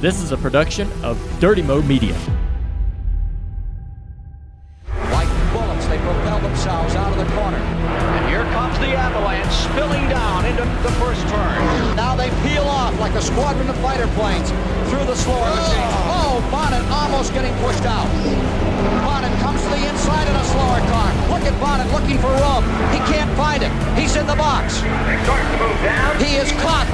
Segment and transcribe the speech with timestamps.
[0.00, 2.16] This is a production of Dirty Mo Media.
[5.12, 7.60] Like bullets, they propel themselves out of the corner.
[7.60, 11.60] And here comes the avalanche spilling down into the first turn.
[12.00, 14.48] Now they peel off like a squadron of fighter planes
[14.88, 15.92] through the slower machines.
[16.08, 18.08] Oh, oh Bonnett almost getting pushed out.
[19.04, 21.12] Bonnett comes to the inside in a slower car.
[21.28, 22.64] Look at Bonnett looking for room.
[22.88, 23.72] He can't find it.
[24.00, 24.80] He's in the box.
[24.80, 26.16] Starts to move down.
[26.24, 26.88] He is caught.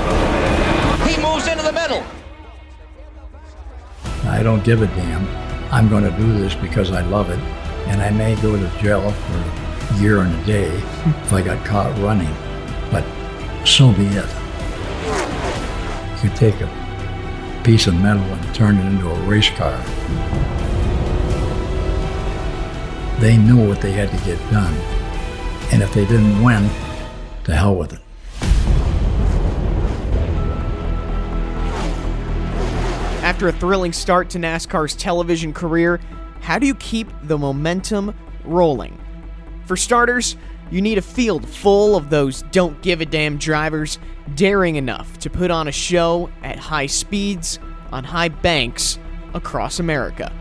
[1.07, 2.03] He moves into the middle.
[4.37, 5.27] I don't give a damn.
[5.73, 7.39] I'm going to do this because I love it,
[7.89, 11.65] and I may go to jail for a year and a day if I got
[11.65, 12.31] caught running,
[12.91, 13.03] but
[13.67, 14.29] so be it.
[16.23, 19.83] You take a piece of metal and turn it into a race car.
[23.21, 24.75] They knew what they had to get done,
[25.73, 26.69] and if they didn't win,
[27.45, 28.06] to hell with it.
[33.27, 35.99] After a thrilling start to NASCAR's television career,
[36.43, 38.97] how do you keep the momentum rolling?
[39.65, 40.37] For starters,
[40.71, 43.99] you need a field full of those don't give a damn drivers
[44.37, 47.59] daring enough to put on a show at high speeds
[47.91, 48.97] on high banks
[49.35, 50.33] across America.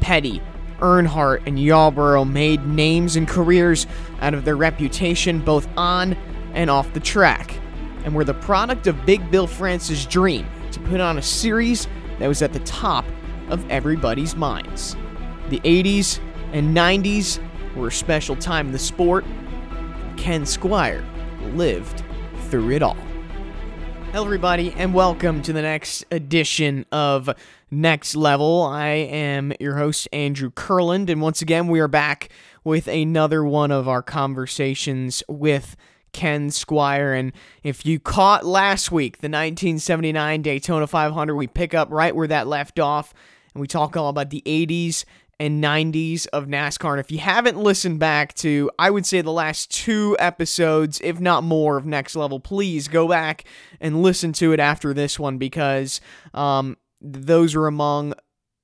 [0.00, 0.42] Petty,
[0.80, 3.86] Earnhardt, and Yarborough made names and careers
[4.20, 6.12] out of their reputation both on
[6.52, 7.58] and off the track,
[8.04, 12.28] and were the product of Big Bill France's dream to put on a series that
[12.28, 13.04] was at the top
[13.48, 14.96] of everybody's minds.
[15.48, 16.20] The 80s
[16.52, 17.40] and 90s
[17.74, 19.24] were a special time in the sport.
[20.16, 21.04] Ken Squier
[21.54, 22.02] lived
[22.48, 22.96] through it all.
[24.12, 27.28] Hello, everybody, and welcome to the next edition of
[27.70, 28.62] Next Level.
[28.62, 32.30] I am your host, Andrew Kurland, and once again, we are back
[32.64, 35.76] with another one of our conversations with
[36.16, 37.16] Ken Squier.
[37.16, 37.32] And
[37.62, 42.46] if you caught last week, the 1979 Daytona 500, we pick up right where that
[42.46, 43.12] left off,
[43.52, 45.04] and we talk all about the 80s
[45.38, 46.92] and 90s of NASCAR.
[46.92, 51.20] And if you haven't listened back to, I would say, the last two episodes, if
[51.20, 53.44] not more, of Next Level, please go back
[53.78, 56.00] and listen to it after this one because
[56.32, 58.14] um, those are among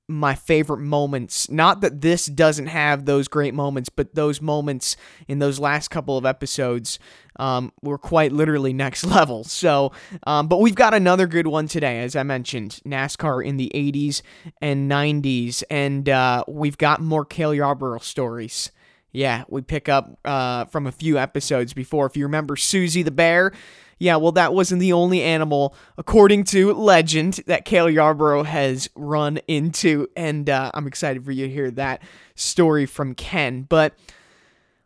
[0.07, 1.49] my favorite moments.
[1.49, 4.97] Not that this doesn't have those great moments, but those moments
[5.27, 6.99] in those last couple of episodes
[7.37, 9.43] um, were quite literally next level.
[9.43, 9.91] So,
[10.27, 14.21] um, but we've got another good one today, as I mentioned NASCAR in the 80s
[14.61, 18.71] and 90s, and uh, we've got more Cale Yarborough stories.
[19.13, 22.07] Yeah, we pick up uh, from a few episodes before.
[22.07, 23.53] If you remember Susie the Bear,
[23.99, 29.37] yeah, well, that wasn't the only animal, according to legend, that Cale Yarborough has run
[29.47, 30.07] into.
[30.17, 32.01] And uh, I'm excited for you to hear that
[32.33, 33.61] story from Ken.
[33.61, 33.93] But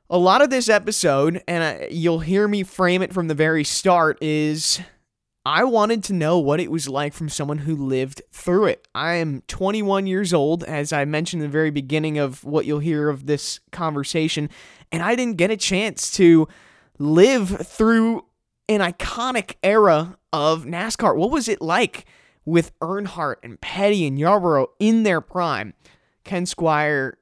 [0.09, 3.63] a lot of this episode, and uh, you'll hear me frame it from the very
[3.63, 4.81] start, is
[5.47, 8.85] I wanted to know what it was like from someone who lived through it.
[8.93, 12.79] I am 21 years old, as I mentioned in the very beginning of what you'll
[12.79, 14.49] hear of this conversation,
[14.91, 16.49] and I didn't get a chance to
[16.99, 18.25] live through
[18.67, 21.15] an iconic era of NASCAR.
[21.15, 22.03] What was it like
[22.43, 25.75] with Earnhardt and Petty and Yarborough in their prime?
[26.25, 27.13] Ken Squier,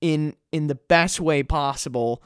[0.00, 2.24] in in the best way possible,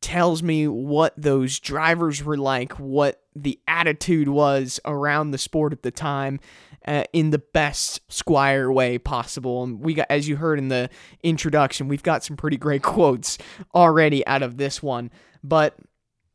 [0.00, 5.82] tells me what those drivers were like, what the attitude was around the sport at
[5.82, 6.40] the time.
[6.86, 9.62] Uh, in the best Squier way possible.
[9.62, 10.88] And we got, as you heard in the
[11.22, 13.36] introduction, we've got some pretty great quotes
[13.74, 15.10] already out of this one.
[15.44, 15.76] But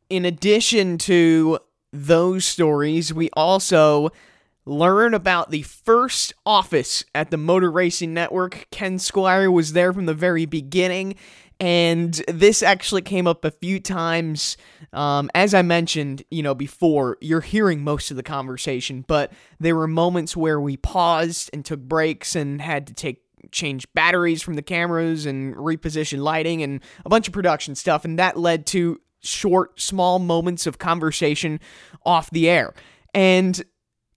[0.08, 1.58] in addition to
[1.92, 4.10] those stories, we also
[4.64, 8.66] learn about the first office at the Motor Racing Network.
[8.70, 11.14] Ken Squier was there from the very beginning,
[11.58, 14.56] and this actually came up a few times.
[14.92, 19.74] Um, as I mentioned, you know, before, you're hearing most of the conversation, but there
[19.74, 23.22] were moments where we paused and took breaks and had to take
[23.52, 28.18] change batteries from the cameras and reposition lighting and a bunch of production stuff, and
[28.18, 31.60] that led to short, small moments of conversation
[32.04, 32.74] off the air.
[33.14, 33.62] And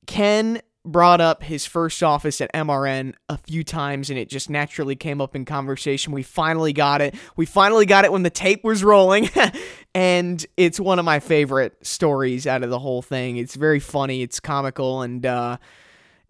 [0.07, 4.95] Ken brought up his first office at MRN a few times and it just naturally
[4.95, 6.13] came up in conversation.
[6.13, 7.15] We finally got it.
[7.35, 9.29] We finally got it when the tape was rolling.
[9.95, 13.37] and it's one of my favorite stories out of the whole thing.
[13.37, 15.57] It's very funny, it's comical, and uh,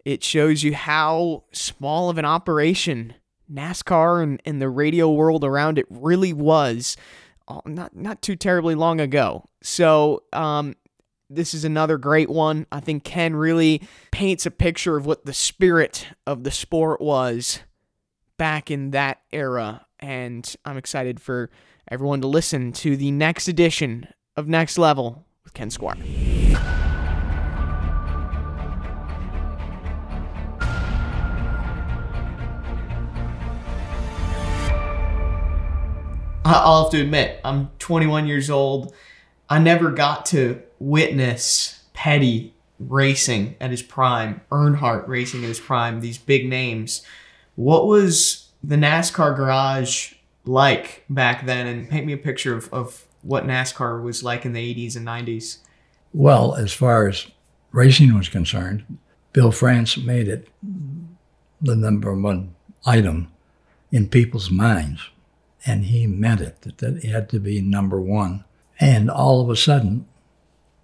[0.04, 3.14] it shows you how small of an operation
[3.52, 6.96] NASCAR and, and the radio world around it really was
[7.48, 9.48] uh, not not too terribly long ago.
[9.62, 10.76] So um,
[11.30, 12.66] this is another great one.
[12.72, 17.60] I think Ken really paints a picture of what the spirit of the sport was
[18.36, 21.50] back in that era, and I'm excited for
[21.88, 25.96] everyone to listen to the next edition of Next Level with Ken Squier.
[36.42, 38.92] I'll have to admit, I'm 21 years old.
[39.50, 46.00] I never got to witness Petty racing at his prime, Earnhardt racing at his prime,
[46.00, 47.02] these big names.
[47.56, 50.14] What was the NASCAR garage
[50.44, 51.66] like back then?
[51.66, 55.06] And paint me a picture of, of what NASCAR was like in the 80s and
[55.06, 55.58] 90s.
[56.14, 57.26] Well, as far as
[57.72, 58.98] racing was concerned,
[59.32, 60.48] Bill France made it
[61.60, 62.54] the number one
[62.86, 63.30] item
[63.92, 65.10] in people's minds
[65.66, 68.44] and he meant it that, that it had to be number one.
[68.80, 70.06] And all of a sudden,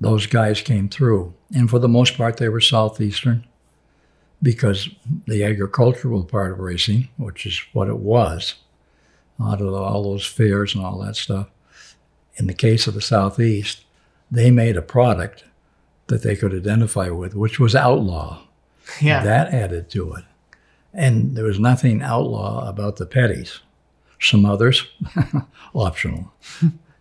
[0.01, 3.47] those guys came through, and for the most part, they were southeastern
[4.43, 4.91] because
[5.27, 8.57] the agricultural part of racing, which is what it was,
[9.43, 11.49] out of all those fairs and all that stuff.
[12.37, 13.85] In the case of the southeast,
[14.31, 15.45] they made a product
[16.09, 18.43] that they could identify with, which was outlaw.
[19.01, 19.25] Yeah.
[19.25, 20.25] That added to it.
[20.93, 23.61] And there was nothing outlaw about the Pettys
[24.21, 24.87] some others
[25.75, 26.33] optional,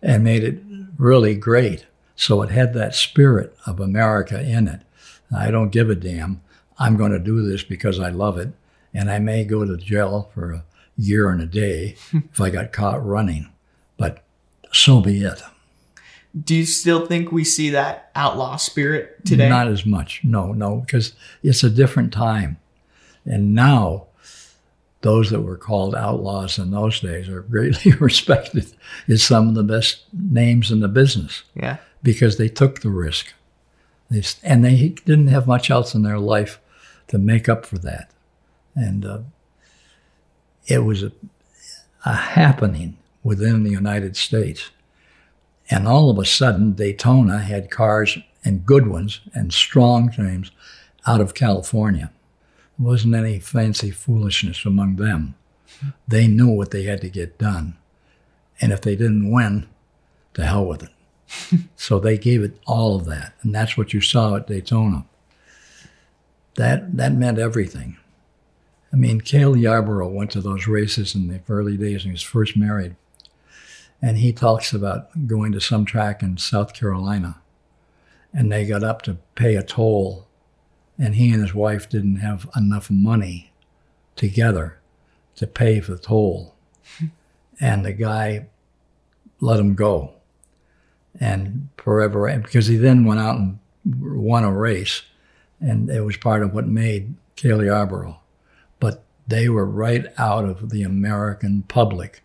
[0.02, 0.62] and made it
[0.98, 1.86] really great.
[2.14, 4.80] So it had that spirit of America in it.
[5.34, 6.40] I don't give a damn.
[6.78, 8.50] I'm going to do this because I love it,
[8.94, 10.64] and I may go to jail for a
[10.96, 13.50] year and a day if I got caught running,
[13.96, 14.24] but
[14.72, 15.42] so be it.
[16.38, 19.48] Do you still think we see that outlaw spirit today?
[19.48, 20.22] Not as much.
[20.22, 22.58] No, no, because it's a different time.
[23.24, 24.06] And now
[25.06, 28.74] those that were called outlaws in those days are greatly respected
[29.08, 31.44] as some of the best names in the business.
[31.54, 31.76] Yeah.
[32.02, 33.32] Because they took the risk.
[34.10, 36.58] They, and they didn't have much else in their life
[37.06, 38.10] to make up for that.
[38.74, 39.18] And uh,
[40.66, 41.12] it was a,
[42.04, 44.70] a happening within the United States.
[45.70, 50.50] And all of a sudden, Daytona had cars and good ones and strong teams
[51.06, 52.10] out of California
[52.78, 55.34] wasn't any fancy foolishness among them.
[56.06, 57.76] They knew what they had to get done.
[58.60, 59.66] And if they didn't win,
[60.34, 61.60] to hell with it.
[61.76, 63.34] so they gave it all of that.
[63.42, 65.06] And that's what you saw at Daytona.
[66.56, 67.98] That, that meant everything.
[68.92, 72.22] I mean, Cale Yarborough went to those races in the early days when he was
[72.22, 72.96] first married.
[74.00, 77.40] And he talks about going to some track in South Carolina.
[78.32, 80.26] And they got up to pay a toll
[80.98, 83.52] and he and his wife didn't have enough money
[84.14, 84.78] together
[85.36, 86.54] to pay for the toll.
[87.60, 88.46] and the guy
[89.40, 90.12] let him go.
[91.18, 95.02] And forever, because he then went out and won a race,
[95.60, 98.20] and it was part of what made Cale Yarborough.
[98.80, 102.22] But they were right out of the American public.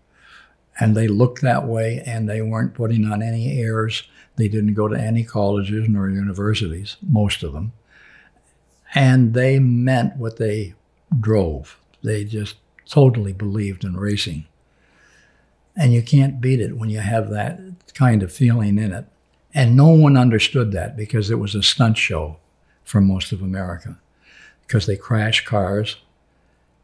[0.79, 4.03] And they looked that way, and they weren't putting on any airs.
[4.35, 7.74] They didn't go to any colleges nor universities, most of them
[8.93, 10.74] and they meant what they
[11.19, 11.79] drove.
[12.03, 12.55] They just
[12.86, 14.45] totally believed in racing.
[15.75, 17.60] And you can't beat it when you have that
[17.93, 19.05] kind of feeling in it.
[19.53, 22.38] And no one understood that because it was a stunt show
[22.83, 23.98] for most of America
[24.65, 25.98] because they crashed cars.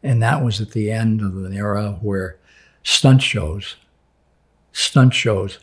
[0.03, 2.37] And that was at the end of an era where
[2.83, 3.75] stunt shows,
[4.71, 5.59] stunt shows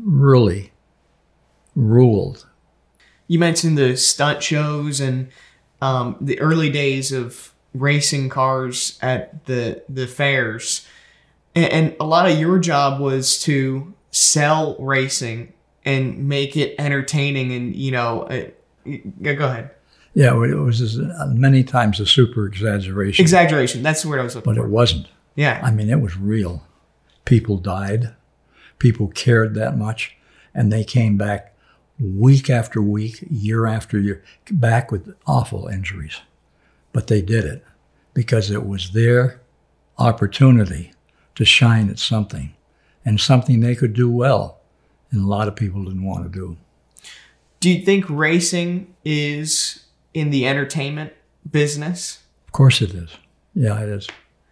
[0.00, 0.72] really
[1.74, 2.46] ruled.
[3.26, 5.28] You mentioned the stunt shows and
[5.84, 10.86] um, the early days of racing cars at the the fairs,
[11.54, 15.52] and, and a lot of your job was to sell racing
[15.84, 17.52] and make it entertaining.
[17.52, 18.46] And you know, uh,
[19.22, 19.70] go ahead.
[20.14, 23.22] Yeah, it was uh, many times a super exaggeration.
[23.22, 23.82] Exaggeration.
[23.82, 24.66] That's the word I was looking but for.
[24.66, 25.08] it wasn't.
[25.34, 25.60] Yeah.
[25.62, 26.62] I mean, it was real.
[27.24, 28.14] People died.
[28.78, 30.16] People cared that much,
[30.54, 31.53] and they came back
[31.98, 36.20] week after week, year after year, back with awful injuries.
[36.92, 37.64] But they did it
[38.12, 39.40] because it was their
[39.98, 40.92] opportunity
[41.34, 42.54] to shine at something
[43.04, 44.60] and something they could do well.
[45.10, 46.56] And a lot of people didn't want to do.
[47.60, 51.12] Do you think racing is in the entertainment
[51.50, 52.20] business?
[52.46, 53.10] Of course it is.
[53.54, 54.08] Yeah, it is.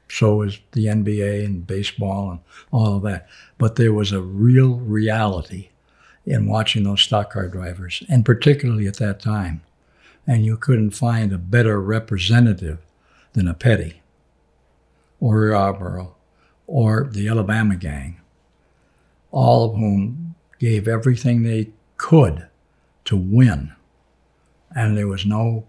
[0.09, 3.29] So is the NBA and baseball and all of that.
[3.59, 5.71] But there was a real reality
[6.25, 9.63] in watching those stock car drivers, and particularly at that time.
[10.27, 12.79] And you couldn't find a better representative
[13.33, 14.03] than a Petty
[15.21, 16.15] or Yarborough
[16.67, 18.21] or the Alabama gang,
[19.31, 22.47] all of whom gave everything they could
[23.05, 23.73] to win.
[24.75, 25.65] And there was no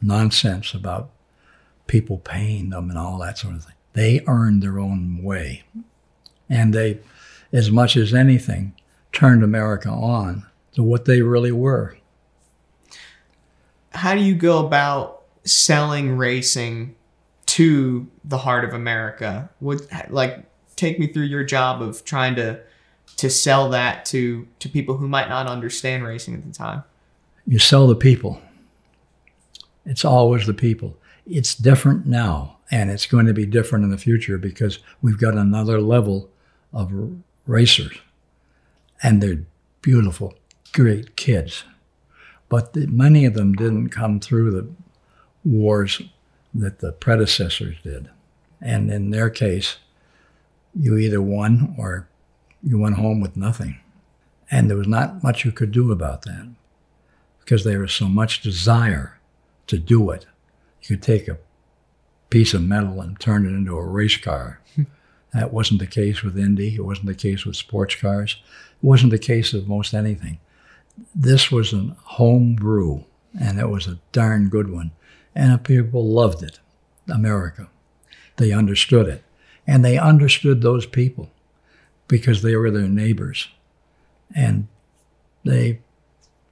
[0.00, 1.10] nonsense about
[1.86, 3.74] people paying them and all that sort of thing.
[3.94, 5.62] They earned their own way.
[6.48, 7.00] And they,
[7.52, 8.74] as much as anything,
[9.12, 11.96] turned America on to what they really were.
[13.90, 16.94] How do you go about selling racing
[17.46, 19.50] to the heart of America?
[19.60, 20.44] Would like
[20.76, 22.60] take me through your job of trying to
[23.18, 26.82] to sell that to to people who might not understand racing at the time?
[27.46, 28.40] You sell the people.
[29.84, 30.96] It's always the people.
[31.26, 35.34] It's different now, and it's going to be different in the future because we've got
[35.34, 36.30] another level
[36.72, 36.92] of
[37.46, 37.98] racers,
[39.02, 39.44] and they're
[39.80, 40.34] beautiful,
[40.72, 41.64] great kids.
[42.48, 44.68] But the, many of them didn't come through the
[45.44, 46.02] wars
[46.54, 48.10] that the predecessors did.
[48.60, 49.76] And in their case,
[50.78, 52.08] you either won or
[52.62, 53.78] you went home with nothing.
[54.50, 56.48] And there was not much you could do about that
[57.40, 59.18] because there was so much desire
[59.66, 60.26] to do it.
[60.82, 61.38] You could take a
[62.30, 64.60] piece of metal and turn it into a race car.
[65.32, 66.74] That wasn't the case with Indy.
[66.74, 68.36] It wasn't the case with sports cars.
[68.82, 70.38] It wasn't the case of most anything.
[71.14, 73.04] This was a home brew,
[73.38, 74.92] and it was a darn good one.
[75.34, 76.60] And people loved it,
[77.08, 77.70] America.
[78.36, 79.24] They understood it.
[79.66, 81.30] And they understood those people
[82.08, 83.48] because they were their neighbors.
[84.34, 84.68] And
[85.44, 85.80] they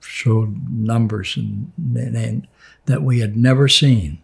[0.00, 2.46] showed numbers and, and,
[2.87, 4.18] that we had never seen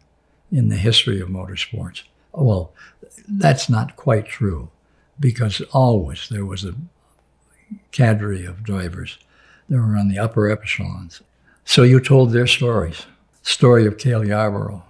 [0.51, 2.03] in the history of motorsports.
[2.33, 2.73] Well,
[3.29, 4.71] that's not quite true
[5.19, 6.75] because always there was a
[7.91, 9.19] cadre of drivers
[9.69, 11.23] that were on the upper echelons.
[11.65, 13.07] So you told their stories.
[13.43, 14.85] Story of Cale Yarborough.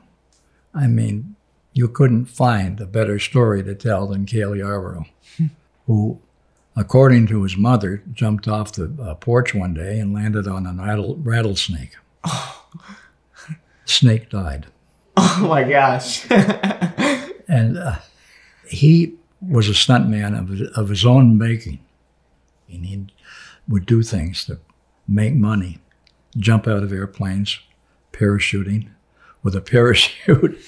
[0.74, 1.36] I mean,
[1.72, 5.06] you couldn't find a better story to tell than Cale Yarborough,
[5.86, 6.20] who,
[6.74, 10.72] according to his mother, jumped off the uh, porch one day and landed on a
[10.72, 11.96] rattle- rattlesnake.
[13.84, 14.66] Snake died.
[15.16, 16.26] Oh my gosh.
[17.48, 17.96] and uh,
[18.68, 21.80] he was a stuntman of, of his own making.
[22.68, 23.06] And he
[23.68, 24.58] would do things to
[25.06, 25.78] make money,
[26.36, 27.60] jump out of airplanes,
[28.12, 28.88] parachuting
[29.42, 30.58] with a parachute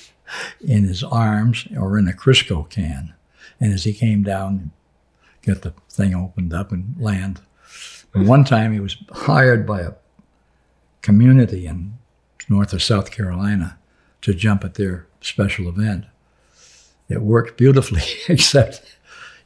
[0.61, 3.14] in his arms or in a Crisco can.
[3.61, 4.71] And as he came down,
[5.43, 7.40] get the thing opened up and land.
[8.14, 9.93] And one time he was hired by a
[11.02, 11.99] community in
[12.49, 13.78] north of South Carolina
[14.23, 16.05] to jump at their special event.
[17.09, 18.83] It worked beautifully, except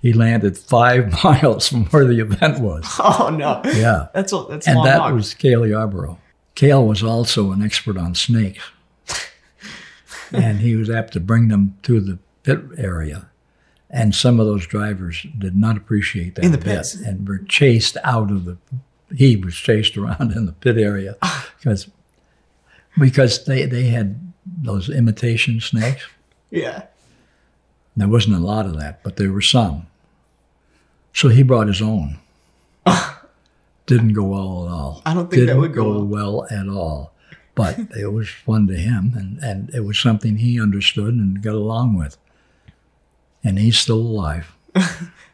[0.01, 2.85] he landed five miles from where the event was.
[2.99, 3.61] oh no.
[3.73, 4.09] Yeah.
[4.15, 5.15] That's a that's And that walk.
[5.15, 6.19] was Cale Yarborough.
[6.55, 8.63] Cale was also an expert on snakes.
[10.33, 13.29] and he was apt to bring them to the pit area.
[13.91, 16.95] And some of those drivers did not appreciate that In the pits.
[16.95, 18.57] and were chased out of the
[19.15, 21.17] he was chased around in the pit area
[21.59, 21.89] because
[22.99, 26.07] because they, they had those imitation snakes.
[26.51, 26.85] yeah.
[27.97, 29.87] There wasn't a lot of that, but there were some.
[31.13, 32.19] So he brought his own.
[33.87, 35.03] Didn't go well at all.
[35.05, 37.13] I don't think that Didn't would go well at all.
[37.55, 41.55] But it was fun to him, and, and it was something he understood and got
[41.55, 42.17] along with.
[43.45, 44.55] And he's still alive.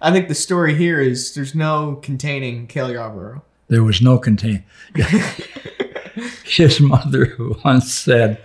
[0.00, 3.42] I think the story here is there's no containing Cale Yarborough.
[3.68, 4.64] There was no contain.
[6.44, 8.42] His mother once said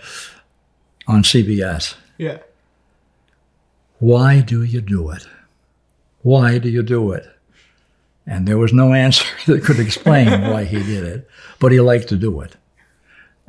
[1.06, 2.38] on CBS, Yeah.
[4.04, 5.26] Why do you do it?
[6.20, 7.26] Why do you do it?
[8.26, 11.26] And there was no answer that could explain why he did it,
[11.58, 12.54] but he liked to do it.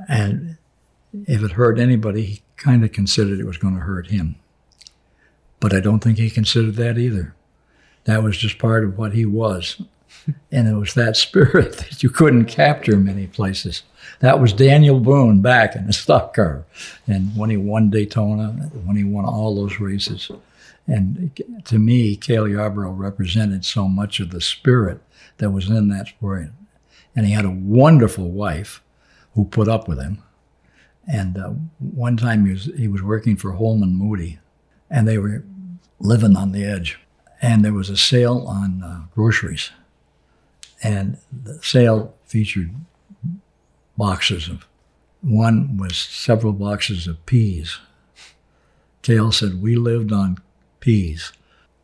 [0.07, 0.55] And
[1.27, 4.37] if it hurt anybody, he kind of considered it was going to hurt him.
[5.59, 7.35] But I don't think he considered that either.
[8.05, 9.81] That was just part of what he was.
[10.51, 13.83] And it was that spirit that you couldn't capture in many places.
[14.21, 16.63] That was Daniel Boone back in the stock car.
[17.05, 18.47] And when he won Daytona,
[18.85, 20.31] when he won all those races.
[20.87, 21.31] And
[21.65, 25.01] to me, Cale Yarborough represented so much of the spirit
[25.37, 26.49] that was in that sport.
[27.15, 28.83] And he had a wonderful wife
[29.33, 30.21] who put up with him.
[31.07, 34.39] And uh, one time he was, he was working for Holman Moody,
[34.89, 35.43] and they were
[35.99, 36.99] living on the edge.
[37.41, 39.71] And there was a sale on uh, groceries.
[40.83, 42.73] And the sale featured
[43.97, 44.65] boxes of,
[45.21, 47.79] one was several boxes of peas.
[49.01, 50.37] Cale said, We lived on
[50.85, 51.33] peas,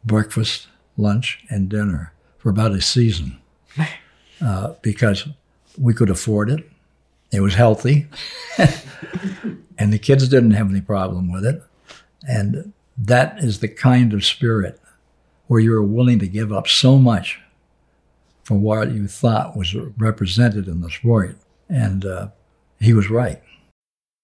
[0.05, 3.41] breakfast, lunch, and dinner for about a season.
[4.45, 5.27] uh, because
[5.75, 6.69] we could afford it.
[7.31, 8.07] It was healthy,
[9.77, 11.63] and the kids didn't have any problem with it.
[12.27, 14.79] And that is the kind of spirit
[15.47, 17.39] where you are willing to give up so much
[18.43, 21.37] for what you thought was represented in the sport.
[21.69, 22.27] And uh,
[22.79, 23.41] he was right.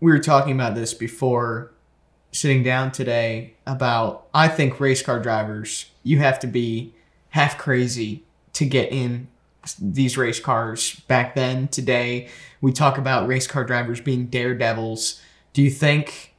[0.00, 1.72] we were talking about this before
[2.32, 6.94] sitting down today about I think race car drivers, you have to be
[7.30, 8.24] half crazy
[8.54, 9.28] to get in
[9.80, 11.68] these race cars back then.
[11.68, 12.28] Today,
[12.60, 15.20] we talk about race car drivers being daredevils.
[15.52, 16.34] Do you think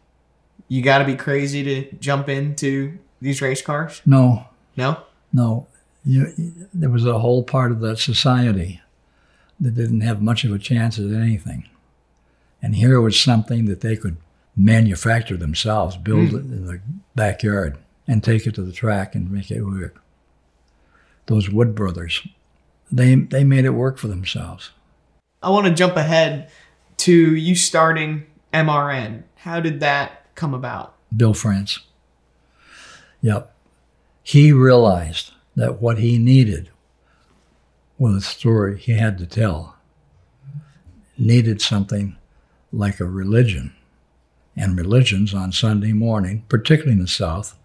[0.67, 4.01] you got to be crazy to jump into these race cars?
[4.05, 4.45] No.
[4.75, 5.01] No?
[5.33, 5.67] No.
[6.05, 6.33] You,
[6.73, 8.81] there was a whole part of that society
[9.59, 11.67] that didn't have much of a chance at anything.
[12.61, 14.17] And here was something that they could
[14.55, 16.33] manufacture themselves, build mm.
[16.33, 16.81] it in the
[17.15, 20.01] backyard, and take it to the track and make it work.
[21.27, 22.27] Those Wood brothers,
[22.91, 24.71] they they made it work for themselves.
[25.43, 26.49] I want to jump ahead
[26.97, 29.23] to you starting MRN.
[29.35, 30.95] How did that come about?
[31.15, 31.79] Bill France.
[33.21, 33.53] Yep.
[34.23, 36.69] He realized that what he needed
[37.97, 39.75] was a story he had to tell.
[41.17, 42.16] Needed something
[42.71, 43.73] like a religion.
[44.55, 47.55] And religions on Sunday morning, particularly in the South,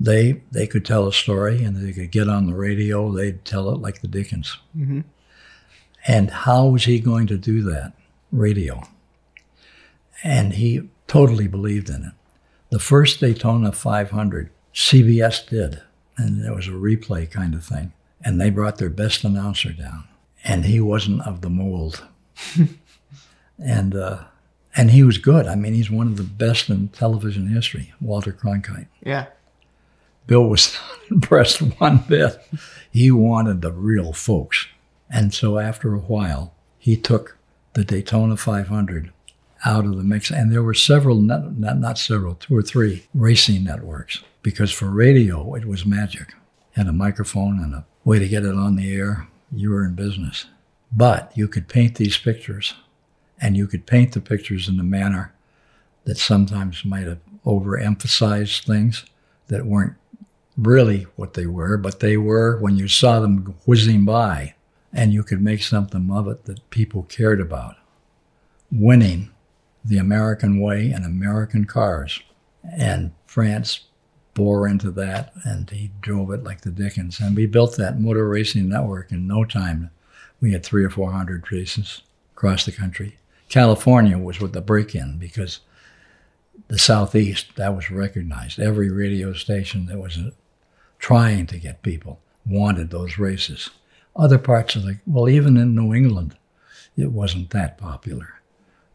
[0.00, 3.10] they they could tell a story and they could get on the radio.
[3.10, 4.58] They'd tell it like the Dickens.
[4.76, 5.00] Mm-hmm.
[6.06, 7.92] And how was he going to do that?
[8.30, 8.82] Radio.
[10.22, 12.12] And he totally believed in it.
[12.70, 15.80] The first Daytona 500, CBS did,
[16.16, 17.92] and it was a replay kind of thing.
[18.22, 20.04] And they brought their best announcer down,
[20.44, 22.06] and he wasn't of the mold.
[23.58, 24.24] and uh,
[24.76, 25.46] and he was good.
[25.46, 28.86] I mean, he's one of the best in television history, Walter Cronkite.
[29.04, 29.26] Yeah.
[30.26, 32.38] Bill was not impressed one bit.
[32.90, 34.66] He wanted the real folks.
[35.10, 37.38] And so after a while, he took
[37.72, 39.10] the Daytona 500
[39.64, 40.30] out of the mix.
[40.30, 44.90] And there were several, not, not, not several, two or three racing networks because for
[44.90, 46.34] radio, it was magic.
[46.72, 49.26] Had a microphone and a way to get it on the air.
[49.50, 50.46] You were in business.
[50.92, 52.74] But you could paint these pictures
[53.40, 55.32] and you could paint the pictures in a manner
[56.04, 59.04] that sometimes might have overemphasized things
[59.48, 59.94] that weren't
[60.56, 64.54] really what they were, but they were when you saw them whizzing by,
[64.92, 67.76] and you could make something of it that people cared about.
[68.70, 69.30] Winning
[69.84, 72.20] the American way and American cars.
[72.70, 73.80] And France
[74.34, 77.20] bore into that, and he drove it like the Dickens.
[77.20, 79.90] And we built that motor racing network in no time.
[80.40, 82.02] We had three or four hundred races
[82.34, 83.18] across the country.
[83.48, 85.60] California was with the break in because
[86.68, 88.58] the Southeast, that was recognized.
[88.58, 90.30] Every radio station that was uh,
[90.98, 93.70] trying to get people wanted those races.
[94.14, 96.36] Other parts of the, well, even in New England,
[96.96, 98.40] it wasn't that popular.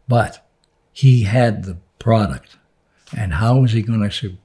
[0.06, 0.46] But
[0.92, 2.56] he had the product.
[3.16, 4.36] And how was he going to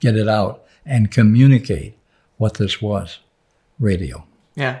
[0.00, 1.96] get it out and communicate
[2.36, 3.18] what this was?
[3.78, 4.26] Radio.
[4.54, 4.80] Yeah.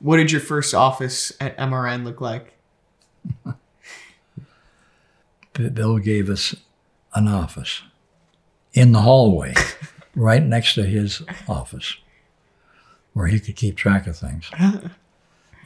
[0.00, 2.54] What did your first office at MRN look like?
[5.54, 6.54] Bill gave us
[7.14, 7.82] an office
[8.74, 9.54] in the hallway,
[10.14, 11.96] right next to his office,
[13.14, 14.50] where he could keep track of things.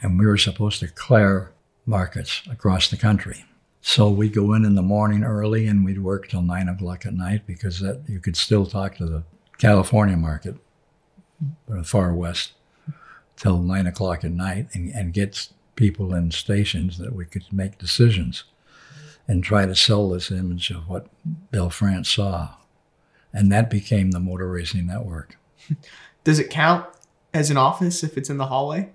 [0.03, 1.51] And we were supposed to clear
[1.85, 3.45] markets across the country.
[3.81, 7.13] So we'd go in in the morning early and we'd work till nine o'clock at
[7.13, 9.23] night because that you could still talk to the
[9.59, 10.55] California market,
[11.67, 12.53] the far west
[13.41, 17.79] till nine o'clock at night and, and get people in stations that we could make
[17.79, 18.43] decisions
[19.27, 21.07] and try to sell this image of what
[21.49, 22.49] Bill France saw.
[23.33, 25.37] And that became the Motor Racing Network.
[26.23, 26.85] Does it count
[27.33, 28.91] as an office if it's in the hallway?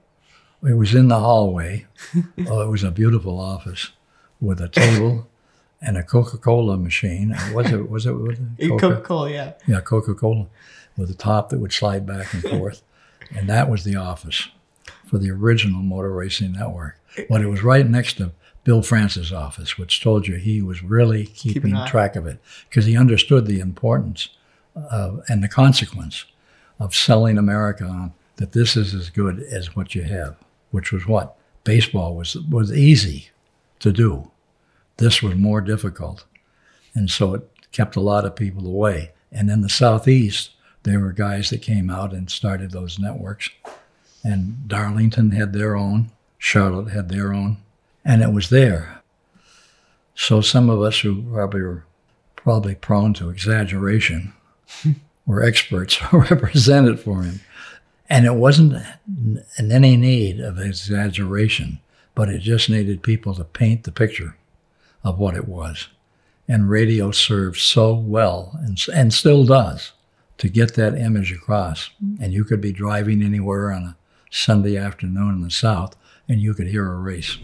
[0.63, 1.87] It was in the hallway.
[2.47, 3.91] oh, it was a beautiful office
[4.41, 5.27] with a table
[5.83, 7.35] and a Coca-Cola machine.
[7.53, 7.91] Was it?
[7.91, 8.13] Was it?
[8.13, 9.53] Was it Coca Cola, yeah.
[9.67, 10.47] Yeah, Coca-Cola
[10.97, 12.83] with a top that would slide back and forth,
[13.31, 14.49] and that was the office
[15.07, 16.99] for the original Motor Racing Network.
[17.29, 18.33] But it was right next to
[18.65, 21.89] Bill France's office, which told you he was really keeping eye.
[21.89, 24.29] track of it because he understood the importance
[24.75, 26.27] of, and the consequence
[26.79, 30.37] of selling America on that this is as good as what you have,
[30.71, 33.31] which was what baseball was was easy
[33.79, 34.31] to do.
[34.99, 36.25] This was more difficult,
[36.95, 39.13] and so it kept a lot of people away.
[39.33, 40.51] And in the southeast,
[40.87, 43.51] there were guys that came out and started those networks,
[44.23, 47.59] and Darlington had their own, Charlotte had their own,
[48.05, 49.03] and it was there.
[50.15, 51.85] So some of us who probably were
[52.37, 54.33] probably prone to exaggeration
[55.27, 57.41] were experts who represented for him.
[58.09, 58.81] And it wasn't
[59.59, 61.81] in any need of exaggeration,
[62.15, 64.37] but it just needed people to paint the picture
[65.03, 65.89] of what it was.
[66.47, 69.91] And radio served so well, and, and still does,
[70.39, 71.91] to get that image across.
[72.21, 73.97] And you could be driving anywhere on a
[74.31, 75.97] Sunday afternoon in the South,
[76.29, 77.39] and you could hear a race.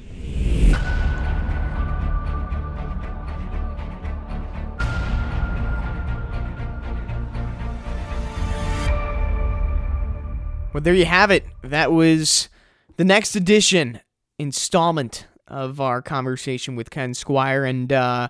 [10.73, 11.45] Well, there you have it.
[11.63, 12.49] That was
[12.97, 14.01] the next edition
[14.39, 17.69] installment of our conversation with Ken Squier.
[17.69, 18.29] And, uh,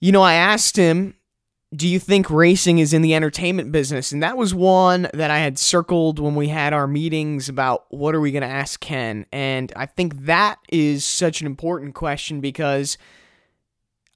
[0.00, 1.14] you know, I asked him,
[1.74, 4.10] do you think racing is in the entertainment business?
[4.10, 8.14] And that was one that I had circled when we had our meetings about what
[8.14, 9.24] are we going to ask Ken.
[9.30, 12.98] And I think that is such an important question because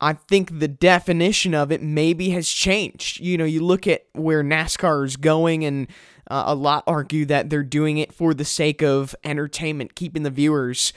[0.01, 3.21] I think the definition of it maybe has changed.
[3.21, 5.87] You know, you look at where NASCAR is going, and
[6.29, 10.31] uh, a lot argue that they're doing it for the sake of entertainment, keeping the
[10.31, 10.93] viewers.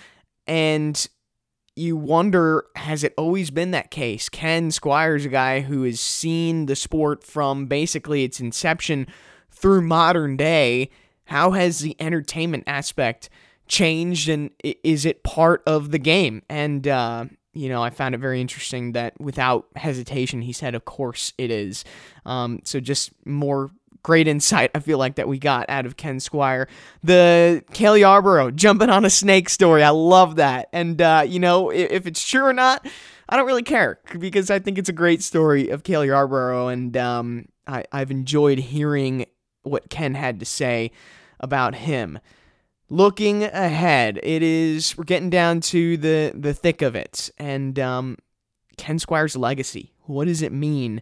[0.48, 1.08] And
[1.78, 4.30] you wonder, has it always been that case?
[4.30, 9.08] Ken Squier's a guy who has seen the sport from basically its inception
[9.52, 10.90] through modern day.
[11.26, 13.30] How has the entertainment aspect
[13.68, 16.42] changed, and is it part of the game?
[16.50, 20.86] And, uh, you know, I found it very interesting that without hesitation, he said, Of
[20.86, 21.84] course it is.
[22.26, 23.70] Um, so just more
[24.08, 26.67] great insight I feel like that we got out of Ken Squier.
[27.04, 29.84] The Cale Yarborough jumping on a snake story.
[29.84, 30.70] I love that.
[30.72, 32.88] And, uh, you know, if, if it's true or not,
[33.28, 36.70] I don't really care because I think it's a great story of Cale Yarborough.
[36.70, 39.26] And um, I, I've enjoyed hearing
[39.63, 40.91] what Ken had to say
[41.41, 42.17] about him.
[42.89, 48.17] Looking ahead, it is we're getting down to the the thick of it, and um,
[48.78, 49.91] Ken Squier's legacy.
[50.06, 51.02] What does it mean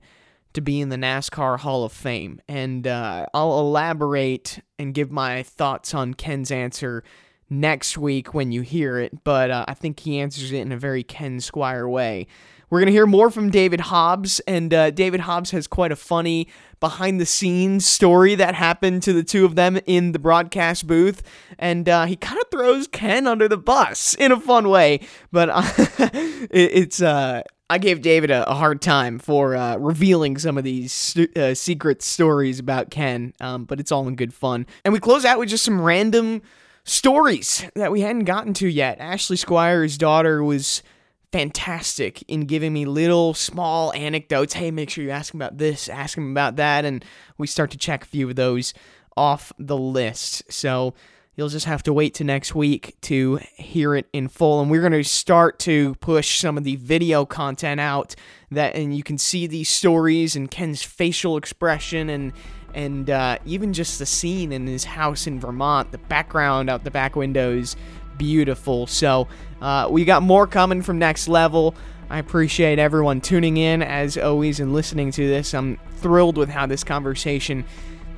[0.56, 2.42] to be in the NASCAR Hall of Fame?
[2.48, 7.04] And uh, I'll elaborate and give my thoughts on Ken's answer
[7.50, 9.24] next week when you hear it.
[9.24, 12.28] But uh, I think he answers it in a very Ken Squier way.
[12.70, 15.96] We're going to hear more from David Hobbs, and uh, David Hobbs has quite a
[15.96, 16.48] funny
[16.80, 21.22] behind the scenes story that happened to the two of them in the broadcast booth.
[21.60, 25.02] And uh, he kind of throws Ken under the bus in a fun way,
[25.32, 25.64] but uh,
[26.00, 27.02] it, it's.
[27.02, 31.28] Uh, I gave David a, a hard time for uh, revealing some of these stu-
[31.36, 34.68] uh, secret stories about Ken, um, but it's all in good fun.
[34.84, 36.44] And we close out with just some random
[36.84, 39.00] stories that we hadn't gotten to yet.
[39.00, 40.84] Ashley Squier's daughter was
[41.32, 44.54] fantastic in giving me little small anecdotes.
[44.54, 47.04] Hey, make sure you ask him about this, ask him about that, and
[47.38, 48.74] we start to check a few of those
[49.18, 50.44] off the list.
[50.52, 50.94] So
[51.36, 54.62] you'll just have to wait to next week to hear it in full.
[54.62, 58.16] And we're going to start to push some of the video content out
[58.52, 62.34] that, and you can see these stories and Ken's facial expression and
[62.74, 66.92] and uh, even just the scene in his house in Vermont, the background out the
[66.92, 67.78] back windows,
[68.18, 68.88] beautiful.
[68.88, 69.28] So
[69.62, 71.76] uh, we got more coming from Next Level.
[72.10, 75.54] I appreciate everyone tuning in as always and listening to this.
[75.54, 77.66] I'm thrilled with how this conversation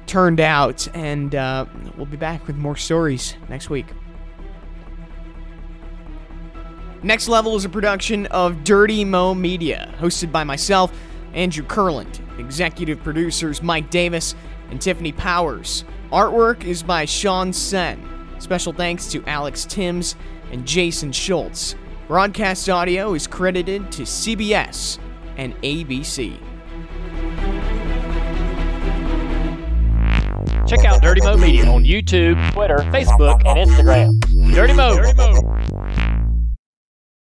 [0.07, 3.87] turned out, and uh, we'll be back with more stories next week.
[7.03, 10.91] Next Level is a production of Dirty Mo Media, hosted by myself,
[11.33, 14.33] Andrew Kurland, executive producers Mike Davis
[14.71, 15.85] and Tiffany Powers.
[16.11, 18.16] Artwork is by Sean Sen.
[18.39, 20.15] Special thanks to Alex Timms
[20.51, 21.75] and Jason Schultz.
[22.07, 24.99] Broadcast audio is credited to CBS
[25.37, 26.37] and ABC.
[30.67, 34.19] Check out Dirty Mo Media on YouTube, Twitter, Facebook, and Instagram.
[34.53, 34.95] Dirty Mo.
[34.95, 35.66] Dirty Mo.